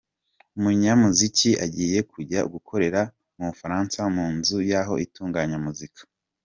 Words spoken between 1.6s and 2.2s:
agiye